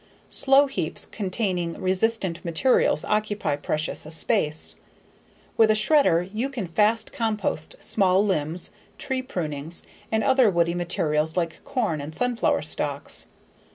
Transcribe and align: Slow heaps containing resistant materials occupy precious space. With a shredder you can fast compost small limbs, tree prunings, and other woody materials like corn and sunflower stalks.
Slow 0.31 0.65
heaps 0.65 1.05
containing 1.05 1.79
resistant 1.79 2.43
materials 2.43 3.05
occupy 3.05 3.55
precious 3.55 3.99
space. 3.99 4.75
With 5.57 5.69
a 5.69 5.75
shredder 5.75 6.27
you 6.33 6.49
can 6.49 6.65
fast 6.65 7.13
compost 7.13 7.75
small 7.79 8.25
limbs, 8.25 8.71
tree 8.97 9.21
prunings, 9.21 9.83
and 10.11 10.23
other 10.23 10.49
woody 10.49 10.73
materials 10.73 11.37
like 11.37 11.63
corn 11.63 12.01
and 12.01 12.15
sunflower 12.15 12.63
stalks. 12.63 13.27